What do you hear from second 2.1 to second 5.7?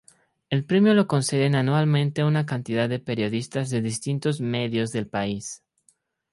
una cantidad de periodistas de distintos medios del país.